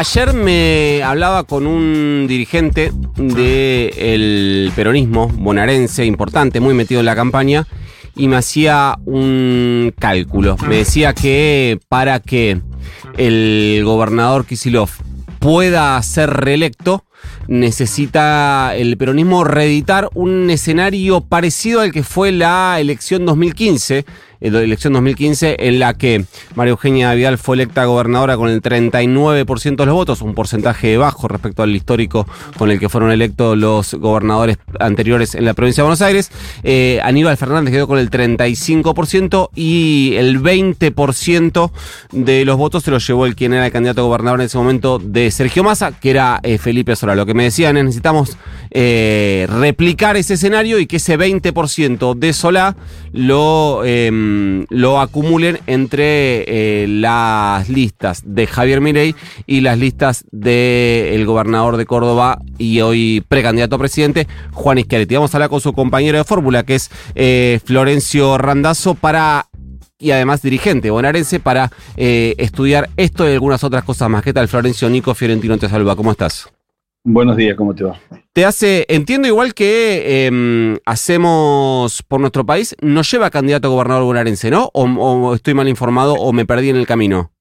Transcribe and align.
Ayer 0.00 0.32
me 0.32 1.02
hablaba 1.02 1.44
con 1.44 1.66
un 1.66 2.24
dirigente 2.26 2.90
del 3.16 4.72
peronismo 4.74 5.28
bonaerense 5.28 6.06
importante, 6.06 6.58
muy 6.58 6.72
metido 6.72 7.00
en 7.00 7.04
la 7.04 7.14
campaña, 7.14 7.66
y 8.16 8.26
me 8.26 8.36
hacía 8.36 8.96
un 9.04 9.92
cálculo. 9.98 10.56
Me 10.66 10.76
decía 10.76 11.12
que 11.12 11.80
para 11.90 12.18
que 12.20 12.62
el 13.18 13.82
gobernador 13.84 14.46
Kisilov 14.46 14.88
pueda 15.38 16.02
ser 16.02 16.30
reelecto, 16.30 17.04
necesita 17.46 18.74
el 18.74 18.96
peronismo 18.96 19.44
reeditar 19.44 20.08
un 20.14 20.48
escenario 20.48 21.20
parecido 21.20 21.82
al 21.82 21.92
que 21.92 22.04
fue 22.04 22.32
la 22.32 22.80
elección 22.80 23.26
2015 23.26 23.98
en 23.98 24.06
la 24.40 24.62
elección 24.62 24.94
2015, 24.94 25.56
en 25.58 25.78
la 25.78 25.94
que 25.94 26.24
María 26.54 26.70
Eugenia 26.70 27.12
Vidal 27.14 27.36
fue 27.36 27.56
electa 27.56 27.84
gobernadora 27.84 28.36
con 28.36 28.48
el 28.48 28.62
39% 28.62 29.76
de 29.76 29.86
los 29.86 29.94
votos, 29.94 30.22
un 30.22 30.34
porcentaje 30.34 30.96
bajo 30.96 31.28
respecto 31.28 31.62
al 31.62 31.74
histórico 31.76 32.26
con 32.56 32.70
el 32.70 32.80
que 32.80 32.88
fueron 32.88 33.10
electos 33.10 33.56
los 33.58 33.94
gobernadores 33.94 34.56
anteriores 34.78 35.34
en 35.34 35.44
la 35.44 35.54
provincia 35.54 35.82
de 35.82 35.86
Buenos 35.86 36.02
Aires. 36.02 36.30
Eh, 36.62 37.00
Aníbal 37.02 37.36
Fernández 37.36 37.72
quedó 37.72 37.86
con 37.86 37.98
el 37.98 38.10
35% 38.10 39.50
y 39.54 40.14
el 40.16 40.40
20% 40.40 41.70
de 42.12 42.44
los 42.44 42.56
votos 42.56 42.84
se 42.84 42.90
los 42.90 43.06
llevó 43.06 43.26
el 43.26 43.36
quien 43.36 43.52
era 43.52 43.66
el 43.66 43.72
candidato 43.72 44.04
gobernador 44.06 44.40
en 44.40 44.46
ese 44.46 44.56
momento 44.56 44.98
de 44.98 45.30
Sergio 45.30 45.64
Massa, 45.64 45.92
que 45.92 46.10
era 46.10 46.40
eh, 46.42 46.56
Felipe 46.56 46.96
Sola. 46.96 47.14
Lo 47.14 47.26
que 47.26 47.34
me 47.34 47.44
decían 47.44 47.76
es 47.76 47.84
necesitamos 47.84 48.36
eh, 48.70 49.46
replicar 49.50 50.16
ese 50.16 50.34
escenario 50.34 50.78
y 50.78 50.86
que 50.86 50.96
ese 50.96 51.18
20% 51.18 52.14
de 52.14 52.32
Solá 52.32 52.76
lo... 53.12 53.82
Em, 53.84 54.29
Mm, 54.30 54.64
lo 54.68 55.00
acumulen 55.00 55.58
entre 55.66 56.44
eh, 56.82 56.86
las 56.86 57.68
listas 57.68 58.22
de 58.24 58.46
Javier 58.46 58.80
Mirey 58.80 59.16
y 59.46 59.60
las 59.60 59.76
listas 59.76 60.24
del 60.30 61.26
gobernador 61.26 61.76
de 61.76 61.84
Córdoba 61.86 62.38
y 62.56 62.80
hoy 62.80 63.24
precandidato 63.26 63.74
a 63.74 63.78
presidente, 63.78 64.28
Juan 64.52 64.78
Schiaretti. 64.78 65.16
Vamos 65.16 65.34
a 65.34 65.38
hablar 65.38 65.50
con 65.50 65.60
su 65.60 65.72
compañero 65.72 66.18
de 66.18 66.24
fórmula, 66.24 66.62
que 66.62 66.76
es 66.76 66.90
eh, 67.16 67.58
Florencio 67.64 68.38
Randazo, 68.38 68.94
para 68.94 69.46
y 69.98 70.12
además 70.12 70.40
dirigente 70.40 70.90
bonaerense 70.90 71.40
para 71.40 71.70
eh, 71.96 72.34
estudiar 72.38 72.88
esto 72.96 73.28
y 73.28 73.32
algunas 73.32 73.64
otras 73.64 73.82
cosas 73.84 74.08
más. 74.08 74.22
¿Qué 74.22 74.32
tal, 74.32 74.48
Florencio? 74.48 74.88
Nico 74.88 75.14
Fiorentino 75.14 75.58
te 75.58 75.68
saluda. 75.68 75.96
¿Cómo 75.96 76.12
estás? 76.12 76.48
Buenos 77.02 77.38
días, 77.38 77.56
¿cómo 77.56 77.74
te 77.74 77.84
va? 77.84 77.98
Te 78.34 78.44
hace, 78.44 78.84
entiendo 78.88 79.26
igual 79.26 79.54
que 79.54 80.26
em, 80.26 80.76
hacemos 80.84 82.02
por 82.02 82.20
nuestro 82.20 82.44
país, 82.44 82.76
nos 82.82 83.10
lleva 83.10 83.30
candidato 83.30 83.68
a 83.68 83.70
gobernador 83.70 84.04
bonaerense, 84.04 84.50
¿no? 84.50 84.68
O, 84.74 85.34
estoy 85.34 85.54
mal 85.54 85.66
informado 85.66 86.12
o 86.14 86.30
me 86.34 86.44
perdí 86.44 86.68
en 86.68 86.76
el 86.76 86.86
camino? 86.86 87.32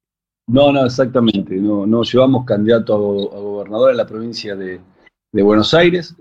No, 0.47 0.71
no, 0.71 0.85
exactamente. 0.85 1.55
No, 1.55 1.85
no 1.85 2.03
llevamos 2.03 2.45
candidato 2.45 2.93
a, 2.95 3.39
gobernador 3.39 3.91
en 3.91 3.97
la 3.97 4.07
provincia 4.07 4.55
de, 4.55 4.79
Buenos 5.33 5.73
Aires. 5.73 6.15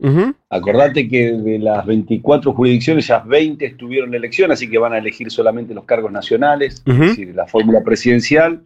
Acordate 0.51 1.09
que 1.09 1.33
de 1.33 1.61
las 1.61 1.87
24 1.87 2.53
jurisdicciones 2.53 3.07
ya 3.07 3.21
20 3.21 3.65
estuvieron 3.65 4.11
en 4.11 4.17
elección, 4.17 4.51
así 4.51 4.69
que 4.69 4.79
van 4.79 4.93
a 4.93 4.99
elegir 4.99 5.31
solamente 5.31 5.75
los 5.75 5.85
cargos 5.85 6.11
nacionales, 6.11 6.83
es 6.85 6.99
decir, 6.99 7.35
la 7.35 7.47
fórmula 7.47 7.83
presidencial, 7.85 8.63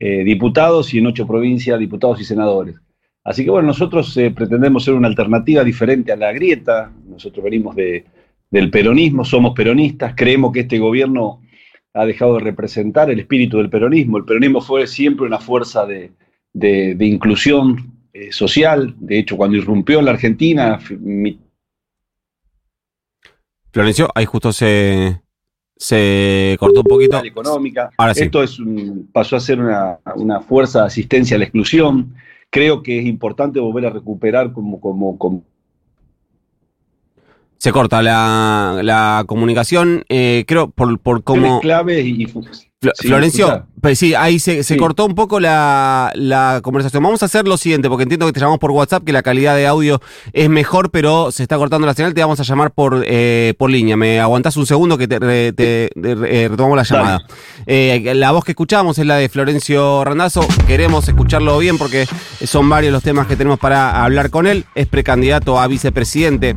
eh, 0.00 0.24
diputados 0.24 0.92
y 0.94 0.98
en 0.98 1.06
ocho 1.06 1.26
provincias 1.26 1.78
diputados 1.78 2.20
y 2.20 2.24
senadores. 2.24 2.76
Así 3.24 3.42
que 3.42 3.50
bueno, 3.50 3.68
nosotros 3.68 4.14
eh, 4.18 4.30
pretendemos 4.30 4.84
ser 4.84 4.92
una 4.92 5.08
alternativa 5.08 5.64
diferente 5.64 6.12
a 6.12 6.16
la 6.16 6.30
grieta, 6.32 6.92
nosotros 7.08 7.42
venimos 7.42 7.74
de, 7.74 8.04
del 8.50 8.70
peronismo, 8.70 9.24
somos 9.24 9.54
peronistas, 9.54 10.12
creemos 10.14 10.52
que 10.52 10.60
este 10.60 10.78
gobierno 10.78 11.40
ha 11.94 12.04
dejado 12.04 12.34
de 12.34 12.40
representar 12.40 13.10
el 13.10 13.20
espíritu 13.20 13.58
del 13.58 13.70
peronismo. 13.70 14.18
El 14.18 14.24
peronismo 14.24 14.60
fue 14.60 14.86
siempre 14.86 15.26
una 15.26 15.38
fuerza 15.38 15.86
de, 15.86 16.12
inclusión 17.00 17.92
eh, 18.12 18.30
social, 18.30 18.94
de 18.98 19.20
hecho 19.20 19.38
cuando 19.38 19.56
irrumpió 19.56 20.00
en 20.00 20.04
la 20.04 20.10
Argentina... 20.10 20.78
Florencio, 23.72 24.08
ahí 24.14 24.24
justo 24.24 24.52
se, 24.52 25.20
se 25.76 26.56
cortó 26.60 26.80
un 26.80 26.86
poquito. 26.86 27.24
Económica. 27.24 27.90
Esto 28.14 28.42
es 28.42 28.58
pasó 29.12 29.34
a 29.34 29.40
ser 29.40 29.60
una, 29.60 29.98
una 30.14 30.40
fuerza 30.40 30.80
de 30.80 30.86
asistencia 30.86 31.36
a 31.36 31.38
la 31.38 31.46
exclusión 31.46 32.14
creo 32.54 32.84
que 32.84 33.00
es 33.00 33.06
importante 33.06 33.58
volver 33.58 33.84
a 33.84 33.90
recuperar 33.90 34.52
como, 34.52 34.80
como, 34.80 35.18
como 35.18 35.42
se 37.64 37.72
corta 37.72 38.02
la, 38.02 38.80
la 38.82 39.24
comunicación, 39.26 40.04
eh, 40.10 40.44
creo, 40.46 40.68
por, 40.68 40.98
por 40.98 41.24
cómo... 41.24 41.60
Clave 41.60 42.02
y, 42.02 42.26
Florencio, 43.00 43.66
pues 43.80 43.98
sí, 43.98 44.14
ahí 44.14 44.38
se, 44.38 44.76
cortó 44.76 45.06
un 45.06 45.14
poco 45.14 45.40
la, 45.40 46.12
la, 46.14 46.60
conversación. 46.62 47.02
Vamos 47.02 47.22
a 47.22 47.26
hacer 47.26 47.48
lo 47.48 47.56
siguiente, 47.56 47.88
porque 47.88 48.02
entiendo 48.02 48.26
que 48.26 48.34
te 48.34 48.40
llamamos 48.40 48.58
por 48.58 48.70
WhatsApp, 48.70 49.02
que 49.02 49.12
la 49.12 49.22
calidad 49.22 49.56
de 49.56 49.66
audio 49.66 50.02
es 50.34 50.50
mejor, 50.50 50.90
pero 50.90 51.30
se 51.30 51.42
está 51.42 51.56
cortando 51.56 51.86
la 51.86 51.94
señal, 51.94 52.12
te 52.12 52.20
vamos 52.20 52.38
a 52.38 52.42
llamar 52.42 52.72
por, 52.72 53.02
eh, 53.06 53.54
por 53.56 53.70
línea. 53.70 53.96
¿Me 53.96 54.20
aguantás 54.20 54.58
un 54.58 54.66
segundo 54.66 54.98
que 54.98 55.08
te, 55.08 55.18
te, 55.54 55.84
eh, 55.86 56.48
retomamos 56.50 56.76
la 56.76 56.82
llamada? 56.82 57.26
Eh, 57.64 58.12
la 58.14 58.32
voz 58.32 58.44
que 58.44 58.52
escuchamos 58.52 58.98
es 58.98 59.06
la 59.06 59.16
de 59.16 59.30
Florencio 59.30 60.04
Randazo, 60.04 60.46
queremos 60.66 61.08
escucharlo 61.08 61.56
bien 61.58 61.78
porque 61.78 62.06
son 62.44 62.68
varios 62.68 62.92
los 62.92 63.02
temas 63.02 63.26
que 63.26 63.36
tenemos 63.36 63.58
para 63.58 64.04
hablar 64.04 64.28
con 64.28 64.46
él. 64.46 64.66
Es 64.74 64.86
precandidato 64.86 65.58
a 65.58 65.66
vicepresidente 65.66 66.56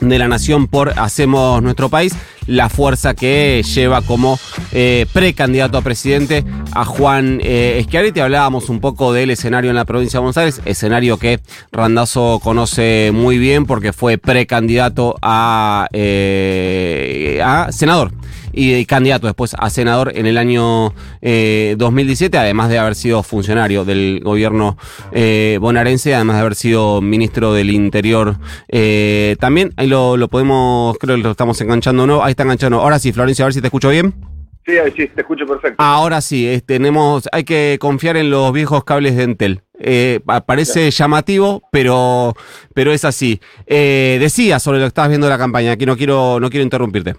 de 0.00 0.18
la 0.18 0.28
nación 0.28 0.66
por 0.66 0.98
Hacemos 0.98 1.62
Nuestro 1.62 1.88
País, 1.88 2.14
la 2.46 2.68
fuerza 2.68 3.14
que 3.14 3.62
lleva 3.62 4.02
como 4.02 4.38
eh, 4.72 5.06
precandidato 5.12 5.78
a 5.78 5.82
presidente 5.82 6.44
a 6.72 6.84
Juan 6.84 7.40
eh, 7.42 7.82
Schiaretti. 7.86 8.20
Hablábamos 8.20 8.68
un 8.68 8.80
poco 8.80 9.12
del 9.12 9.30
escenario 9.30 9.70
en 9.70 9.76
la 9.76 9.84
provincia 9.84 10.18
de 10.18 10.22
Buenos 10.22 10.38
Aires, 10.38 10.60
escenario 10.64 11.18
que 11.18 11.40
Randazo 11.70 12.40
conoce 12.42 13.10
muy 13.12 13.38
bien 13.38 13.66
porque 13.66 13.92
fue 13.92 14.18
precandidato 14.18 15.16
a, 15.22 15.86
eh, 15.92 17.40
a 17.44 17.70
senador 17.72 18.12
y 18.52 18.84
candidato 18.86 19.26
después 19.26 19.54
a 19.58 19.70
senador 19.70 20.12
en 20.14 20.26
el 20.26 20.38
año 20.38 20.92
2017, 21.20 22.36
eh, 22.36 22.40
además 22.40 22.68
de 22.68 22.78
haber 22.78 22.94
sido 22.94 23.22
funcionario 23.22 23.84
del 23.84 24.20
gobierno 24.22 24.76
eh, 25.12 25.58
bonaerense, 25.60 26.14
además 26.14 26.36
de 26.36 26.40
haber 26.40 26.54
sido 26.54 27.00
ministro 27.00 27.52
del 27.52 27.70
Interior 27.70 28.36
eh, 28.68 29.36
también. 29.40 29.72
Ahí 29.76 29.86
lo, 29.86 30.16
podemos, 30.28 30.98
creo 30.98 31.16
que 31.16 31.22
lo 31.22 31.30
estamos 31.32 31.60
enganchando, 31.60 32.06
¿no? 32.06 32.22
Ahí 32.22 32.32
está 32.32 32.42
enganchando. 32.42 32.80
Ahora 32.80 32.98
sí, 32.98 33.12
Florencia, 33.12 33.44
a 33.44 33.46
ver 33.46 33.54
si 33.54 33.60
te 33.60 33.68
escucho 33.68 33.90
bien. 33.90 34.14
Sí, 34.66 34.74
sí, 34.96 35.08
te 35.08 35.22
escucho 35.22 35.46
perfecto. 35.46 35.82
Ahora 35.82 36.20
sí, 36.20 36.62
tenemos, 36.66 37.28
hay 37.32 37.44
que 37.44 37.78
confiar 37.80 38.16
en 38.16 38.30
los 38.30 38.52
viejos 38.52 38.84
cables 38.84 39.16
de 39.16 39.24
Entel. 39.24 39.62
parece 40.46 40.90
llamativo, 40.90 41.62
pero, 41.72 42.34
pero 42.74 42.92
es 42.92 43.04
así. 43.04 43.40
decía 43.66 44.58
sobre 44.58 44.78
lo 44.78 44.84
que 44.84 44.88
estabas 44.88 45.08
viendo 45.08 45.26
de 45.26 45.32
la 45.32 45.38
campaña, 45.38 45.72
aquí 45.72 45.86
no 45.86 45.96
quiero, 45.96 46.38
no 46.40 46.50
quiero 46.50 46.62
interrumpirte. 46.62 47.16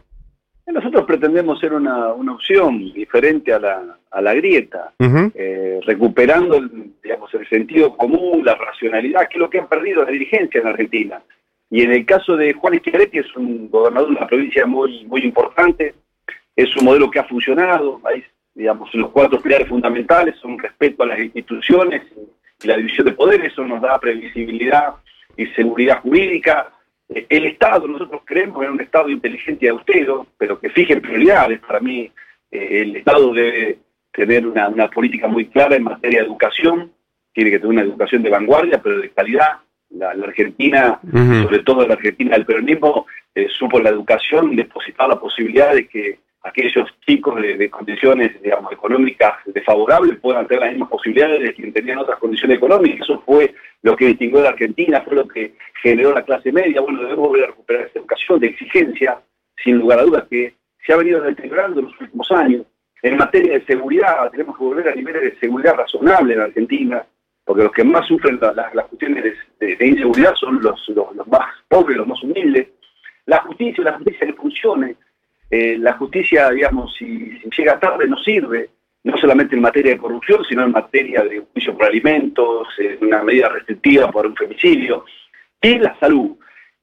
Nosotros 0.91 1.19
pretendemos 1.19 1.57
ser 1.57 1.71
una, 1.71 2.11
una 2.11 2.33
opción 2.33 2.91
diferente 2.91 3.53
a 3.53 3.59
la, 3.59 3.97
a 4.11 4.21
la 4.21 4.33
grieta, 4.33 4.91
eh, 4.99 5.79
recuperando 5.85 6.57
el, 6.57 6.91
digamos, 7.01 7.33
el 7.33 7.47
sentido 7.47 7.95
común, 7.95 8.43
la 8.43 8.55
racionalidad, 8.55 9.29
que 9.29 9.35
es 9.35 9.39
lo 9.39 9.49
que 9.49 9.59
han 9.59 9.69
perdido 9.69 10.03
la 10.03 10.11
dirigencia 10.11 10.59
en 10.59 10.67
Argentina. 10.67 11.21
Y 11.69 11.83
en 11.83 11.93
el 11.93 12.05
caso 12.05 12.35
de 12.35 12.51
Juan 12.51 12.77
Schiaretti 12.77 13.19
es 13.19 13.33
un 13.37 13.69
gobernador 13.69 14.09
de 14.09 14.17
una 14.17 14.27
provincia 14.27 14.65
muy, 14.65 15.05
muy 15.05 15.21
importante, 15.21 15.95
es 16.57 16.75
un 16.75 16.83
modelo 16.83 17.09
que 17.09 17.19
ha 17.19 17.23
funcionado, 17.23 18.01
hay, 18.03 18.21
digamos, 18.53 18.93
los 18.93 19.11
cuatro 19.11 19.39
pilares 19.39 19.69
fundamentales 19.69 20.35
son 20.41 20.59
respeto 20.59 21.03
a 21.03 21.07
las 21.07 21.19
instituciones 21.19 22.01
y 22.61 22.67
la 22.67 22.75
división 22.75 23.05
de 23.07 23.13
poderes, 23.13 23.53
eso 23.53 23.63
nos 23.63 23.81
da 23.81 23.97
previsibilidad 23.97 24.95
y 25.37 25.45
seguridad 25.55 26.01
jurídica, 26.01 26.69
el 27.13 27.45
Estado, 27.45 27.87
nosotros 27.87 28.21
creemos 28.25 28.63
en 28.63 28.71
un 28.71 28.81
Estado 28.81 29.09
inteligente 29.09 29.65
y 29.65 29.69
austero, 29.69 30.27
pero 30.37 30.59
que 30.59 30.69
fije 30.69 31.01
prioridades. 31.01 31.59
Para 31.59 31.79
mí, 31.79 32.11
eh, 32.49 32.81
el 32.81 32.95
Estado 32.95 33.33
debe 33.33 33.79
tener 34.11 34.47
una, 34.47 34.89
política 34.89 35.27
muy 35.27 35.47
clara 35.47 35.75
en 35.75 35.83
materia 35.83 36.19
de 36.19 36.25
educación, 36.25 36.91
tiene 37.33 37.51
que 37.51 37.59
tener 37.59 37.71
una 37.71 37.81
educación 37.81 38.23
de 38.23 38.29
vanguardia, 38.29 38.81
pero 38.81 38.99
de 38.99 39.09
calidad. 39.09 39.59
La, 39.89 40.11
Argentina, 40.11 41.01
sobre 41.43 41.59
todo 41.63 41.85
la 41.85 41.95
Argentina 41.95 42.31
del 42.31 42.45
peronismo, 42.45 43.07
eh, 43.35 43.47
supo 43.49 43.79
la 43.79 43.89
educación 43.89 44.55
depositar 44.55 45.09
la 45.09 45.19
posibilidad 45.19 45.73
de 45.73 45.87
que 45.87 46.19
aquellos 46.43 46.89
chicos 47.05 47.41
de, 47.41 47.69
condiciones 47.69 48.41
digamos, 48.41 48.71
económicas 48.71 49.33
desfavorables 49.45 50.19
puedan 50.19 50.47
tener 50.47 50.63
las 50.63 50.71
mismas 50.71 50.89
posibilidades 50.89 51.41
de 51.41 51.53
quienes 51.53 51.73
tenían 51.73 51.99
otras 51.99 52.19
condiciones 52.19 52.57
económicas. 52.57 53.01
Eso 53.01 53.21
fue 53.25 53.53
lo 53.83 53.95
que 53.95 54.07
distinguió 54.07 54.39
a 54.39 54.43
la 54.43 54.49
Argentina, 54.49 55.01
fue 55.01 55.15
lo 55.15 55.27
que 55.27 55.53
generó 55.81 56.13
la 56.13 56.23
clase 56.23 56.51
media. 56.51 56.81
Bueno, 56.81 57.01
debemos 57.01 57.27
volver 57.27 57.43
a 57.43 57.47
recuperar 57.47 57.85
esa 57.85 57.99
educación 57.99 58.39
de 58.39 58.47
exigencia, 58.47 59.21
sin 59.63 59.77
lugar 59.77 59.99
a 59.99 60.03
dudas, 60.03 60.27
que 60.29 60.55
se 60.85 60.93
ha 60.93 60.97
venido 60.97 61.21
deteriorando 61.21 61.79
en 61.79 61.85
los 61.87 62.01
últimos 62.01 62.31
años. 62.31 62.65
En 63.03 63.17
materia 63.17 63.53
de 63.53 63.65
seguridad, 63.65 64.29
tenemos 64.31 64.57
que 64.57 64.63
volver 64.63 64.89
a 64.89 64.95
niveles 64.95 65.21
de 65.21 65.39
seguridad 65.39 65.75
razonable 65.75 66.33
en 66.33 66.41
Argentina, 66.41 67.05
porque 67.43 67.63
los 67.63 67.71
que 67.71 67.83
más 67.83 68.07
sufren 68.07 68.39
las 68.39 68.85
cuestiones 68.87 69.35
de, 69.59 69.87
inseguridad 69.87 70.35
son 70.35 70.61
los, 70.61 70.87
los, 70.89 71.27
más 71.27 71.47
pobres, 71.67 71.97
los 71.97 72.07
más 72.07 72.21
humildes. 72.23 72.67
La 73.25 73.37
justicia, 73.39 73.83
la 73.83 73.93
justicia 73.93 74.27
que 74.27 74.33
funcione, 74.33 74.95
eh, 75.51 75.77
la 75.77 75.93
justicia, 75.93 76.49
digamos, 76.49 76.95
si, 76.97 77.39
llega 77.57 77.79
tarde 77.79 78.07
no 78.07 78.17
sirve. 78.17 78.69
no 79.03 79.17
solamente 79.17 79.55
en 79.55 79.61
materia 79.61 79.93
de 79.93 79.97
corrupción, 79.97 80.45
sino 80.47 80.63
en 80.63 80.71
materia 80.71 81.23
de 81.23 81.43
juicio 81.51 81.75
por 81.75 81.87
alimentos, 81.87 82.67
en 82.77 83.03
una 83.03 83.23
medida 83.23 83.49
restrictiva 83.49 84.11
por 84.11 84.27
un 84.27 84.35
femicidio, 84.35 85.05
y 85.61 85.79
la 85.79 85.97
salud. 85.99 86.37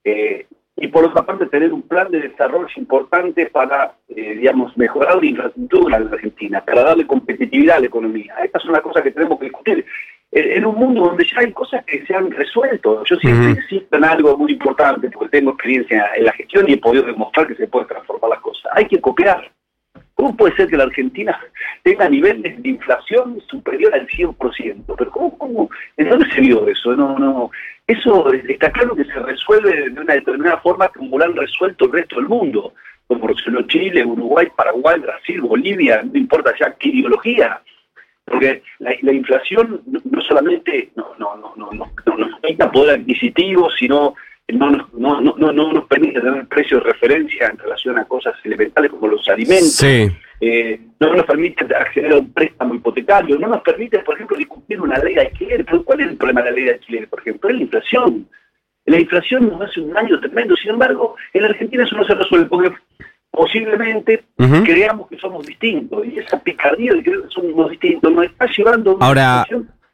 Eh, 0.05 0.47
y 0.81 0.89
por 0.89 1.05
otra 1.05 1.23
parte 1.25 1.47
tener 1.47 1.73
un 1.73 1.83
plan 1.83 2.11
de 2.11 2.21
desarrollo 2.21 2.69
importante 2.77 3.47
para, 3.47 3.95
eh, 4.09 4.35
digamos, 4.35 4.77
mejorar 4.77 5.17
la 5.17 5.27
infraestructura 5.27 5.97
en 5.97 6.05
la 6.05 6.11
Argentina, 6.11 6.65
para 6.65 6.83
darle 6.83 7.07
competitividad 7.07 7.77
a 7.77 7.81
la 7.81 7.87
economía. 7.87 8.35
Estas 8.45 8.63
son 8.63 8.73
las 8.73 8.83
cosas 8.83 9.03
que 9.03 9.11
tenemos 9.11 9.39
que 9.39 9.47
discutir. 9.47 9.87
En, 10.31 10.67
un 10.67 10.75
mundo 10.75 11.05
donde 11.07 11.25
ya 11.25 11.41
hay 11.41 11.53
cosas 11.53 11.85
que 11.87 12.05
se 12.05 12.15
han 12.15 12.31
resuelto, 12.31 13.03
yo 13.05 13.17
siempre 13.17 13.51
insisto 13.51 13.97
en 13.97 14.05
algo 14.05 14.37
muy 14.37 14.53
importante, 14.53 15.11
porque 15.11 15.39
tengo 15.39 15.53
experiencia 15.53 16.11
en 16.17 16.25
la 16.25 16.33
gestión 16.33 16.69
y 16.69 16.75
he 16.75 16.79
podido 16.79 17.05
demostrar 17.05 17.47
que 17.47 17.55
se 17.55 17.67
pueden 17.67 17.89
transformar 17.89 18.31
las 18.31 18.41
cosas. 18.41 18.71
Hay 18.75 18.87
que 18.87 19.01
copiar. 19.01 19.51
¿Cómo 20.15 20.37
puede 20.37 20.55
ser 20.57 20.69
que 20.69 20.77
la 20.77 20.85
Argentina 20.85 21.39
tenga 21.83 22.09
niveles 22.09 22.61
de 22.61 22.69
inflación 22.69 23.41
superior 23.49 23.95
al 23.95 24.07
100%? 24.09 24.95
Pero 24.99 25.11
¿cómo, 25.13 25.39
cómo? 25.39 25.71
¿En 25.97 26.09
dónde 26.09 26.29
se 26.33 26.41
vio 26.41 26.69
eso? 26.69 26.95
No, 26.95 27.19
no. 27.19 27.51
Eso 27.87 28.31
está 28.33 28.71
claro 28.71 28.95
que 28.95 29.05
se 29.05 29.15
resuelve 29.15 29.89
de 29.91 30.01
una 30.01 30.15
determinada 30.15 30.59
forma 30.59 30.89
como 30.89 31.19
lo 31.19 31.25
han 31.25 31.37
resuelto 31.37 31.87
el 31.87 31.93
resto 31.93 32.17
del 32.17 32.29
mundo, 32.29 32.75
como 33.07 33.29
resolvió 33.29 33.63
Chile, 33.63 34.05
Uruguay, 34.05 34.49
Paraguay, 34.55 35.01
Brasil, 35.01 35.41
Bolivia, 35.41 36.03
no 36.03 36.19
importa 36.19 36.53
ya 36.61 36.75
qué 36.75 36.89
ideología. 36.89 37.63
Porque 38.31 38.63
la, 38.79 39.13
inflación 39.13 39.83
no, 39.87 40.21
solamente 40.21 40.91
no, 40.97 41.15
no, 41.19 41.37
no, 41.37 41.55
no, 41.57 41.73
no, 41.73 41.93
no 42.07 42.17
nos 42.17 42.41
quita 42.41 42.71
poder 42.71 43.01
adquisitivo, 43.01 43.71
sino 43.71 44.15
no 44.49 44.71
nos, 44.71 44.95
no, 44.95 45.21
no, 45.21 45.35
no, 45.37 45.73
nos 45.73 45.85
permite 45.87 46.21
tener 46.21 46.47
precios 46.47 46.83
de 46.83 46.93
referencia 46.93 47.49
en 47.49 47.59
relación 47.59 47.99
a 47.99 48.05
cosas 48.07 48.35
elementales 48.45 48.91
como 48.91 49.09
los 49.09 49.29
alimentos, 49.29 49.83
eh, 50.41 50.81
no 51.01 51.15
nos 51.15 51.27
permite 51.27 51.65
acceder 51.75 52.13
a 52.13 52.19
un 52.19 52.33
préstamo 52.33 52.75
hipotecario, 52.75 53.39
no 53.39 53.49
nos 53.49 53.63
permite, 53.63 53.99
por 54.01 54.15
ejemplo, 54.15 54.37
discutir 54.37 54.81
una 54.81 54.99
ley 54.99 55.15
de 55.15 55.23
alquiler. 55.23 55.65
¿Pero 55.65 55.85
¿Cuál 55.85 56.01
es 56.01 56.09
el 56.09 56.17
problema 56.17 56.43
de 56.43 56.51
la 56.51 56.57
ley 56.57 56.65
de 56.65 56.73
alquiler, 56.73 57.09
por 57.09 57.21
ejemplo? 57.21 57.51
Es 57.51 57.57
la 57.57 57.63
inflación. 57.63 58.29
La 58.87 58.99
inflación 58.99 59.49
nos 59.49 59.61
hace 59.61 59.81
un 59.81 59.93
daño 59.93 60.19
tremendo, 60.19 60.57
sin 60.57 60.71
embargo, 60.71 61.17
en 61.35 61.43
la 61.43 61.49
Argentina 61.49 61.85
eso 61.85 61.97
no 61.97 62.07
se 62.07 62.15
resuelve 62.15 62.47
porque 62.47 62.73
posiblemente 63.39 64.25
creamos 64.65 65.09
que 65.09 65.17
somos 65.17 65.47
distintos 65.47 66.05
y 66.05 66.19
esa 66.19 66.41
picardía 66.41 66.93
de 66.93 67.05
creer 67.05 67.23
que 67.23 67.29
somos 67.29 67.71
distintos 67.71 68.13
nos 68.13 68.25
está 68.25 68.47
llevando 68.47 68.91
a 68.91 68.95
una 68.95 69.07
Ahora, 69.07 69.47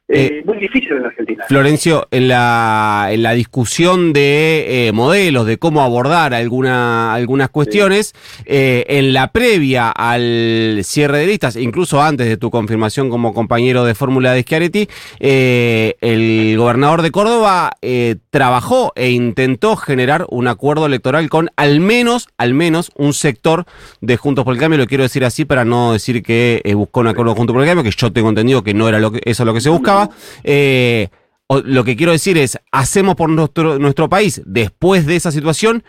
eh, 0.06 0.42
muy 0.44 0.58
difícil 0.58 0.92
en 0.92 1.06
Argentina. 1.06 1.44
Florencio, 1.48 2.06
en 2.10 2.28
la, 2.28 3.08
en 3.10 3.22
la 3.22 3.32
discusión 3.32 4.12
de 4.12 4.88
eh, 4.88 4.92
modelos, 4.92 5.46
de 5.46 5.56
cómo 5.56 5.80
abordar 5.80 6.34
alguna, 6.34 7.14
algunas 7.14 7.48
cuestiones, 7.48 8.12
eh, 8.44 8.84
en 8.86 9.14
la 9.14 9.32
previa 9.32 9.90
al 9.90 10.80
cierre 10.84 11.20
de 11.20 11.26
listas, 11.26 11.56
incluso 11.56 12.02
antes 12.02 12.28
de 12.28 12.36
tu 12.36 12.50
confirmación 12.50 13.08
como 13.08 13.32
compañero 13.32 13.84
de 13.86 13.94
fórmula 13.94 14.32
de 14.32 14.42
Schiaretti, 14.42 14.88
el 15.20 16.54
gobernador 16.58 17.00
de 17.00 17.10
Córdoba 17.10 17.70
trabajó 18.28 18.92
e 18.96 19.10
intentó 19.10 19.76
generar 19.76 20.26
un 20.28 20.48
acuerdo 20.48 20.84
electoral 20.84 21.30
con 21.30 21.50
al 21.56 21.80
menos, 21.80 22.28
al 22.36 22.52
menos 22.52 22.90
un 22.96 23.14
sector 23.14 23.64
de 24.02 24.18
Juntos 24.18 24.44
por 24.44 24.52
el 24.52 24.60
Cambio, 24.60 24.78
lo 24.78 24.86
quiero 24.86 25.04
decir 25.04 25.24
así 25.24 25.46
para 25.46 25.64
no 25.64 25.94
decir 25.94 26.22
que 26.22 26.60
buscó 26.76 27.00
un 27.00 27.08
acuerdo 27.08 27.34
Juntos 27.34 27.54
por 27.54 27.62
el 27.62 27.68
Cambio, 27.68 27.84
que 27.84 27.96
yo 27.96 28.12
tengo 28.12 28.28
entendido 28.28 28.62
que 28.62 28.74
no 28.74 28.86
era 28.86 28.98
lo 28.98 29.10
que, 29.10 29.20
eso 29.24 29.46
lo 29.46 29.54
que 29.54 29.62
se 29.62 29.70
buscaba. 29.70 29.93
Eh, 30.42 31.08
lo 31.64 31.84
que 31.84 31.96
quiero 31.96 32.12
decir 32.12 32.38
es, 32.38 32.58
hacemos 32.72 33.14
por 33.14 33.28
nuestro, 33.28 33.78
nuestro 33.78 34.08
país 34.08 34.42
después 34.46 35.06
de 35.06 35.16
esa 35.16 35.30
situación. 35.30 35.84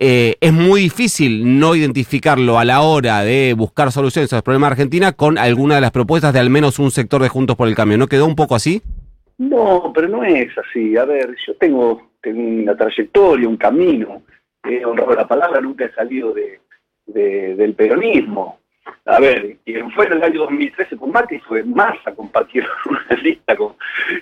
Eh, 0.00 0.36
es 0.40 0.52
muy 0.52 0.82
difícil 0.82 1.58
no 1.58 1.74
identificarlo 1.74 2.60
a 2.60 2.64
la 2.64 2.82
hora 2.82 3.22
de 3.22 3.52
buscar 3.54 3.90
soluciones 3.90 4.32
a 4.32 4.36
los 4.36 4.44
problemas 4.44 4.68
de 4.68 4.72
Argentina 4.74 5.10
con 5.10 5.38
alguna 5.38 5.74
de 5.74 5.80
las 5.80 5.90
propuestas 5.90 6.32
de 6.32 6.38
al 6.38 6.50
menos 6.50 6.78
un 6.78 6.92
sector 6.92 7.20
de 7.20 7.28
Juntos 7.28 7.56
por 7.56 7.66
el 7.66 7.74
Cambio. 7.74 7.98
¿No 7.98 8.06
quedó 8.06 8.26
un 8.26 8.36
poco 8.36 8.54
así? 8.54 8.80
No, 9.38 9.92
pero 9.92 10.08
no 10.08 10.22
es 10.22 10.50
así. 10.56 10.96
A 10.96 11.04
ver, 11.04 11.34
yo 11.44 11.56
tengo, 11.56 12.10
una 12.24 12.76
trayectoria, 12.76 13.48
un 13.48 13.56
camino. 13.56 14.22
He 14.62 14.84
honrado 14.84 15.14
la 15.14 15.26
palabra, 15.26 15.60
nunca 15.60 15.86
he 15.86 15.92
salido 15.92 16.32
de, 16.32 16.60
del 17.56 17.74
peronismo. 17.74 18.60
A 19.04 19.20
ver, 19.20 19.56
quien 19.64 19.90
fue 19.92 20.06
en 20.06 20.12
el 20.12 20.22
año 20.22 20.40
2013 20.40 20.96
con 20.96 21.12
Macri 21.12 21.38
fue 21.40 21.64
más 21.64 21.96
a 22.06 22.12
compartir 22.12 22.66
una 22.86 23.22
lista 23.22 23.56
con, 23.56 23.74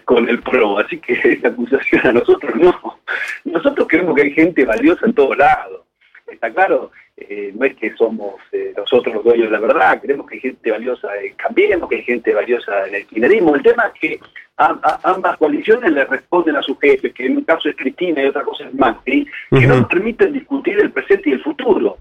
con 0.04 0.28
el 0.28 0.40
PRO, 0.40 0.78
así 0.78 0.98
que 0.98 1.14
esa 1.24 1.48
acusación 1.48 2.06
a 2.06 2.12
nosotros 2.12 2.54
no. 2.56 3.00
Nosotros 3.44 3.86
creemos 3.88 4.14
que 4.14 4.22
hay 4.22 4.32
gente 4.32 4.64
valiosa 4.64 5.06
en 5.06 5.14
todos 5.14 5.36
lados. 5.36 5.82
Está 6.28 6.52
claro, 6.52 6.90
eh, 7.16 7.52
no 7.54 7.64
es 7.64 7.74
que 7.76 7.94
somos 7.94 8.34
eh, 8.52 8.74
nosotros 8.76 9.14
los 9.14 9.24
dueños 9.24 9.46
de 9.46 9.52
la 9.52 9.60
verdad, 9.60 10.00
creemos 10.02 10.26
que 10.26 10.34
hay 10.34 10.40
gente 10.40 10.70
valiosa 10.70 11.08
en 11.22 11.34
Cambiemos, 11.34 11.88
que 11.88 11.96
hay 11.96 12.02
gente 12.02 12.34
valiosa 12.34 12.86
en 12.86 12.94
el 12.96 13.06
kirchnerismo. 13.06 13.54
El 13.54 13.62
tema 13.62 13.90
es 13.92 14.00
que 14.00 14.20
ambas 14.56 15.36
coaliciones 15.36 15.92
le 15.92 16.04
responden 16.04 16.56
a 16.56 16.62
sus 16.62 16.78
jefes, 16.80 17.12
que 17.12 17.26
en 17.26 17.38
un 17.38 17.44
caso 17.44 17.68
es 17.68 17.76
Cristina 17.76 18.22
y 18.22 18.26
otra 18.26 18.42
cosa 18.42 18.64
es 18.64 18.74
Macri, 18.74 19.26
que 19.50 19.66
no 19.66 19.76
nos 19.76 19.88
permiten 19.88 20.32
discutir 20.32 20.78
el 20.78 20.90
presente 20.90 21.30
y 21.30 21.32
el 21.34 21.42
futuro. 21.42 21.98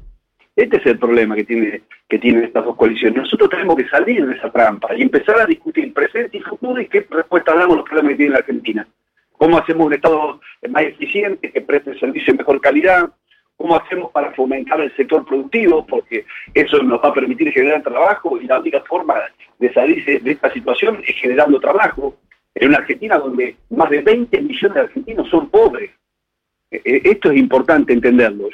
Este 0.55 0.77
es 0.77 0.85
el 0.85 0.97
problema 0.97 1.35
que 1.35 1.43
tiene 1.43 1.81
que 2.07 2.19
tienen 2.19 2.45
estas 2.45 2.63
dos 2.63 2.75
coaliciones. 2.75 3.17
Nosotros 3.17 3.49
tenemos 3.49 3.75
que 3.75 3.87
salir 3.89 4.25
de 4.25 4.35
esa 4.35 4.51
trampa 4.51 4.95
y 4.95 5.01
empezar 5.01 5.39
a 5.41 5.45
discutir 5.45 5.93
presente 5.93 6.37
y 6.37 6.41
futuro 6.41 6.79
y 6.79 6.87
qué 6.87 7.05
respuesta 7.09 7.53
damos 7.53 7.73
a 7.73 7.77
los 7.77 7.85
problemas 7.85 8.11
que 8.11 8.17
tiene 8.17 8.31
la 8.33 8.39
Argentina. 8.39 8.87
¿Cómo 9.37 9.57
hacemos 9.57 9.87
un 9.87 9.93
Estado 9.93 10.39
más 10.69 10.83
eficiente, 10.83 11.51
que 11.51 11.61
preste 11.61 11.99
servicio 11.99 12.33
de 12.33 12.37
mejor 12.37 12.61
calidad? 12.61 13.09
¿Cómo 13.57 13.75
hacemos 13.75 14.11
para 14.11 14.31
fomentar 14.31 14.79
el 14.79 14.95
sector 14.95 15.25
productivo? 15.25 15.85
Porque 15.85 16.25
eso 16.53 16.81
nos 16.83 17.01
va 17.01 17.09
a 17.09 17.13
permitir 17.13 17.51
generar 17.51 17.81
trabajo 17.83 18.39
y 18.39 18.45
la 18.45 18.59
única 18.59 18.81
forma 18.81 19.15
de 19.59 19.73
salir 19.73 20.05
de 20.05 20.31
esta 20.31 20.51
situación 20.53 21.01
es 21.05 21.15
generando 21.15 21.59
trabajo. 21.59 22.15
En 22.53 22.69
una 22.69 22.77
Argentina 22.77 23.17
donde 23.17 23.57
más 23.71 23.89
de 23.89 24.01
20 24.01 24.41
millones 24.41 24.73
de 24.73 24.79
argentinos 24.79 25.29
son 25.29 25.49
pobres. 25.49 25.91
E, 26.71 26.81
e, 26.85 27.01
esto 27.03 27.31
es 27.31 27.37
importante 27.37 27.91
entenderlo 27.91 28.49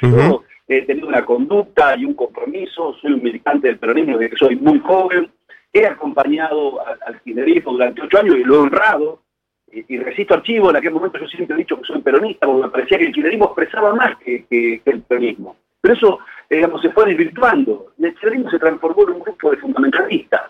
he 0.68 0.82
tenido 0.82 1.08
una 1.08 1.24
conducta 1.24 1.96
y 1.96 2.04
un 2.04 2.14
compromiso, 2.14 2.94
soy 3.00 3.12
un 3.12 3.22
militante 3.22 3.68
del 3.68 3.78
peronismo 3.78 4.18
desde 4.18 4.30
que 4.30 4.36
soy 4.36 4.56
muy 4.56 4.78
joven, 4.80 5.30
he 5.72 5.86
acompañado 5.86 6.80
al, 6.86 7.20
kirchnerismo 7.22 7.72
durante 7.72 8.02
ocho 8.02 8.18
años 8.18 8.36
y 8.36 8.44
lo 8.44 8.56
he 8.56 8.58
honrado, 8.58 9.20
y, 9.74 9.96
resisto 9.96 10.34
archivo, 10.34 10.68
en 10.68 10.76
aquel 10.76 10.92
momento 10.92 11.18
yo 11.18 11.26
siempre 11.28 11.54
he 11.54 11.60
dicho 11.60 11.80
que 11.80 11.86
soy 11.86 12.02
peronista, 12.02 12.46
porque 12.46 12.62
me 12.62 12.68
parecía 12.68 12.98
que 12.98 13.06
el 13.06 13.12
kirchnerismo 13.12 13.46
expresaba 13.46 13.94
más 13.94 14.18
que, 14.18 14.82
el 14.84 15.02
peronismo. 15.02 15.56
Pero 15.80 15.94
eso, 15.94 16.18
eh, 16.50 16.56
digamos, 16.56 16.82
se 16.82 16.90
fue 16.90 17.06
desvirtuando. 17.06 17.92
El 17.98 18.12
kirchnerismo 18.12 18.50
se 18.50 18.58
transformó 18.58 19.04
en 19.04 19.14
un 19.14 19.20
grupo 19.20 19.50
de 19.50 19.56
fundamentalistas, 19.56 20.42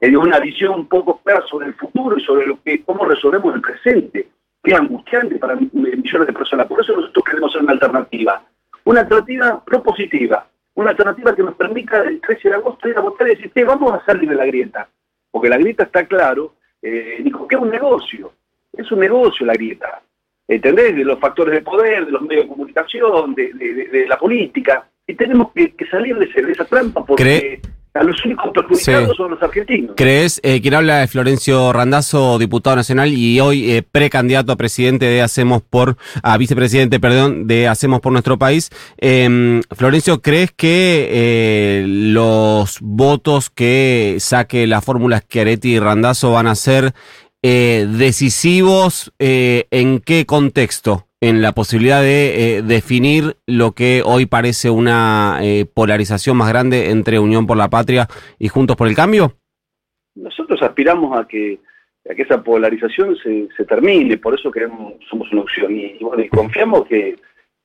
que 0.00 0.08
dio 0.08 0.20
una 0.20 0.40
visión 0.40 0.74
un 0.74 0.86
poco 0.88 1.20
clara 1.22 1.46
sobre 1.46 1.68
el 1.68 1.74
futuro 1.74 2.18
y 2.18 2.24
sobre 2.24 2.46
lo 2.46 2.60
que, 2.62 2.82
cómo 2.82 3.04
resolvemos 3.04 3.54
el 3.54 3.60
presente, 3.60 4.28
que 4.60 4.72
es 4.72 4.76
angustiante 4.76 5.36
para 5.36 5.54
millones 5.54 6.26
de 6.26 6.32
personas. 6.32 6.66
Por 6.66 6.80
eso 6.80 6.96
nosotros 6.96 7.24
queremos 7.24 7.52
ser 7.52 7.62
una 7.62 7.74
alternativa 7.74 8.42
una 8.84 9.00
alternativa 9.00 9.62
propositiva, 9.64 10.46
una 10.74 10.90
alternativa 10.90 11.34
que 11.34 11.42
nos 11.42 11.54
permita 11.54 12.02
el 12.02 12.20
13 12.20 12.48
de 12.48 12.54
agosto 12.54 12.88
ir 12.88 12.96
a 12.96 13.00
votar 13.00 13.28
y 13.28 13.36
decir, 13.36 13.64
vamos 13.64 13.92
a 13.92 14.04
salir 14.04 14.28
de 14.28 14.34
la 14.34 14.46
grieta. 14.46 14.88
Porque 15.30 15.48
la 15.48 15.58
grieta 15.58 15.84
está 15.84 16.04
claro, 16.06 16.54
eh, 16.82 17.18
dijo 17.22 17.48
que 17.48 17.56
es 17.56 17.62
un 17.62 17.70
negocio, 17.70 18.32
es 18.72 18.90
un 18.90 19.00
negocio 19.00 19.46
la 19.46 19.54
grieta. 19.54 20.02
¿Entendés? 20.46 20.94
De 20.94 21.04
los 21.04 21.18
factores 21.18 21.54
de 21.54 21.62
poder, 21.62 22.04
de 22.04 22.12
los 22.12 22.22
medios 22.22 22.44
de 22.44 22.48
comunicación, 22.50 23.34
de, 23.34 24.04
la 24.06 24.18
política. 24.18 24.86
Y 25.06 25.14
tenemos 25.14 25.52
que, 25.52 25.74
salir 25.90 26.18
de, 26.18 26.26
esa 26.52 26.64
trampa 26.66 27.04
porque 27.04 27.60
a 27.94 28.02
los 28.02 28.24
únicos 28.24 28.50
perjudicados 28.52 29.16
son 29.16 29.30
los 29.30 29.42
argentinos. 29.42 29.92
¿Crees? 29.96 30.40
Eh, 30.42 30.60
quien 30.60 30.74
habla 30.74 30.98
de 30.98 31.06
Florencio 31.06 31.72
Randazo, 31.72 32.38
diputado 32.38 32.74
nacional 32.74 33.12
y 33.12 33.38
hoy 33.38 33.70
eh, 33.70 33.82
precandidato 33.82 34.50
a 34.50 34.56
presidente 34.56 35.06
de 35.06 35.22
Hacemos 35.22 35.62
por, 35.62 35.96
a 36.22 36.36
vicepresidente, 36.36 36.98
perdón, 36.98 37.46
de 37.46 37.68
Hacemos 37.68 38.00
por 38.00 38.10
nuestro 38.10 38.36
país. 38.36 38.70
Em, 38.98 39.62
Florencio, 39.70 40.20
¿crees 40.20 40.50
que 40.50 41.08
eh, 41.08 41.84
los 41.86 42.78
votos 42.80 43.48
que 43.50 44.16
saque 44.18 44.66
la 44.66 44.80
fórmula 44.80 45.20
Schiaretti 45.20 45.74
y 45.74 45.78
Randazo 45.78 46.32
van 46.32 46.48
a 46.48 46.56
ser 46.56 46.94
eh, 47.42 47.86
decisivos? 47.88 49.12
¿En 49.20 50.00
qué 50.00 50.26
contexto? 50.26 51.06
En 51.24 51.40
la 51.40 51.52
posibilidad 51.52 52.02
de 52.02 52.58
eh, 52.58 52.62
definir 52.62 53.36
lo 53.46 53.72
que 53.72 54.02
hoy 54.04 54.26
parece 54.26 54.68
una 54.68 55.38
eh, 55.42 55.64
polarización 55.64 56.36
más 56.36 56.50
grande 56.50 56.90
entre 56.90 57.18
Unión 57.18 57.46
por 57.46 57.56
la 57.56 57.70
Patria 57.70 58.06
y 58.38 58.48
Juntos 58.48 58.76
por 58.76 58.88
el 58.88 58.94
Cambio? 58.94 59.32
Nosotros 60.14 60.60
aspiramos 60.60 61.18
a 61.18 61.26
que, 61.26 61.60
que 62.04 62.22
esa 62.22 62.42
polarización 62.42 63.16
se, 63.16 63.64
termine, 63.64 64.18
por 64.18 64.38
eso 64.38 64.50
queremos, 64.50 64.94
somos 65.08 65.32
una 65.32 65.40
opción 65.40 65.74
y, 65.74 65.98
confiamos 66.28 66.84
que 66.86 67.16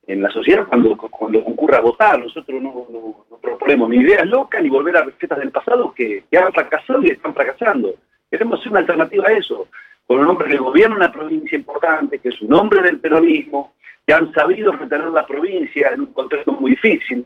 en 0.06 0.22
la 0.22 0.30
sociedad 0.30 0.66
cuando, 0.66 0.96
cuando 0.96 1.44
concurra 1.44 1.78
a 1.78 1.82
votar, 1.82 2.18
nosotros 2.18 2.62
no, 2.62 3.26
proponemos 3.42 3.90
ni 3.90 3.96
ideas 3.96 4.26
locas 4.26 4.62
ni 4.62 4.70
volver 4.70 4.96
a 4.96 5.04
recetas 5.04 5.38
del 5.38 5.50
pasado 5.50 5.92
que, 5.92 6.24
que 6.30 6.38
han 6.38 6.50
fracasado 6.54 7.02
y 7.02 7.10
están 7.10 7.34
fracasando. 7.34 7.94
Queremos 8.30 8.62
ser 8.62 8.70
una 8.70 8.80
alternativa 8.80 9.28
a 9.28 9.32
eso 9.32 9.68
con 10.10 10.18
un 10.18 10.26
hombre 10.26 10.50
que 10.50 10.56
gobierna 10.56 10.96
una 10.96 11.12
provincia 11.12 11.56
importante, 11.56 12.18
que 12.18 12.30
es 12.30 12.42
un 12.42 12.52
hombre 12.52 12.82
del 12.82 12.98
peronismo, 12.98 13.74
que 14.04 14.12
han 14.12 14.32
sabido 14.32 14.72
retener 14.72 15.06
la 15.10 15.24
provincia 15.24 15.90
en 15.94 16.00
un 16.00 16.06
contexto 16.12 16.50
muy 16.50 16.72
difícil, 16.72 17.24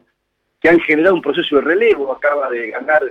que 0.61 0.69
han 0.69 0.79
generado 0.81 1.15
un 1.15 1.23
proceso 1.23 1.57
de 1.57 1.63
relevo, 1.63 2.13
acaba 2.13 2.51
de 2.51 2.73
ganar 2.73 3.03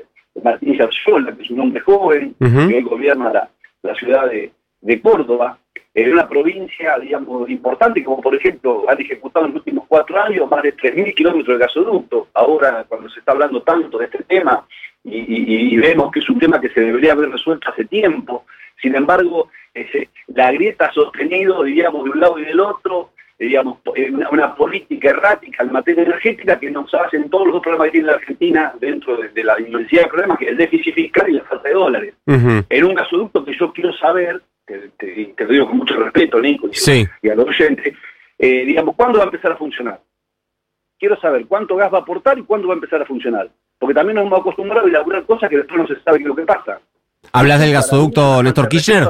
Martín 0.44 0.78
Garciola, 0.78 1.36
que 1.36 1.42
es 1.42 1.50
un 1.50 1.62
hombre 1.62 1.82
joven, 1.82 2.36
que 2.38 2.82
gobierna 2.84 3.34
la, 3.34 3.50
la 3.82 3.96
ciudad 3.96 4.30
de, 4.30 4.52
de 4.80 5.02
Córdoba, 5.02 5.58
en 5.96 6.14
una 6.14 6.30
provincia, 6.30 7.00
digamos, 7.00 7.50
importante, 7.50 8.04
como 8.04 8.22
por 8.22 8.36
ejemplo, 8.36 8.86
han 8.88 9.02
ejecutado 9.02 9.48
en 9.48 9.54
los 9.54 9.62
últimos 9.62 9.86
cuatro 9.88 10.22
años 10.22 10.48
más 10.52 10.62
de 10.62 10.78
3.000 10.78 11.16
kilómetros 11.16 11.58
de 11.58 11.66
gasoducto. 11.66 12.28
Ahora, 12.36 12.86
cuando 12.88 13.10
se 13.10 13.22
está 13.22 13.32
hablando 13.32 13.64
tanto 13.64 13.98
de 13.98 14.06
este 14.06 14.22
tema, 14.22 14.68
y, 15.04 15.78
vemos 15.78 16.12
que 16.12 16.20
es 16.20 16.30
un 16.30 16.40
tema 16.40 16.62
que 16.62 16.70
se 16.70 16.82
debería 16.82 17.14
haber 17.14 17.30
resuelto 17.30 17.70
hace 17.70 17.86
tiempo, 17.86 18.46
sin 18.82 18.96
embargo, 18.96 19.50
la 20.28 20.52
grieta 20.52 20.86
ha 20.88 20.94
sostenido, 20.94 21.64
diríamos, 21.64 22.04
de 22.04 22.10
un 22.12 22.20
lado 22.20 22.40
y 22.40 22.46
del 22.46 22.60
otro, 22.60 23.12
digamos, 23.40 23.80
una, 24.32 24.56
política 24.56 25.10
errática 25.10 25.64
en 25.64 25.72
materia 25.72 26.04
energética 26.04 26.60
que 26.60 26.70
nos 26.70 26.94
hacen 26.94 27.30
todos 27.30 27.48
los 27.48 27.62
problemas 27.62 27.88
que 27.88 27.92
tiene 27.92 28.08
la 28.08 28.14
Argentina 28.14 28.74
dentro 28.80 29.18
de, 29.18 29.44
la 29.44 29.60
inmensidad 29.60 30.04
de 30.04 30.08
problemas, 30.10 30.38
que 30.38 30.46
es 30.46 30.52
el 30.52 30.58
déficit 30.58 30.94
fiscal 30.94 31.30
y 31.30 31.34
la 31.34 31.44
falta 31.44 31.68
de 31.68 31.76
dólares. 31.76 32.14
En 32.26 32.84
un 32.84 32.94
gasoducto 32.94 33.44
que 33.44 33.58
yo 33.58 33.72
quiero 33.74 33.94
saber, 33.94 34.42
te, 34.66 35.34
lo 35.38 35.48
digo 35.48 35.68
con 35.68 35.78
mucho 35.78 35.96
respeto, 35.96 36.40
Nico, 36.40 36.70
y, 37.22 37.30
a 37.30 37.36
los 37.36 37.48
oyentes, 37.48 37.94
eh, 38.38 38.66
digamos, 38.66 38.96
¿cuándo 38.96 39.18
va 39.18 39.26
a 39.26 39.28
empezar 39.28 39.54
a 39.54 39.58
funcionar? 39.58 40.00
Quiero 41.00 41.20
saber 41.20 41.46
cuánto 41.48 41.76
gas 41.76 41.94
va 41.94 42.00
a 42.00 42.02
aportar 42.02 42.38
y 42.38 42.44
cuándo 42.44 42.68
va 42.68 42.76
a 42.76 42.78
empezar 42.78 43.02
a 43.02 43.06
funcionar. 43.06 43.50
Porque 43.84 43.96
también 43.96 44.16
nos 44.16 44.28
hemos 44.28 44.40
acostumbrado 44.40 44.86
a 44.86 44.90
elaborar 44.90 45.26
cosas 45.26 45.50
que 45.50 45.58
después 45.58 45.78
no 45.78 45.86
se 45.86 46.02
sabe 46.04 46.20
qué 46.20 46.24
es 46.24 46.30
lo 46.30 46.36
que 46.38 46.46
pasa. 46.46 46.80
¿Hablas 47.34 47.60
del 47.60 47.74
gasoducto 47.74 48.42
Néstor 48.42 48.70
Kirchner? 48.70 49.10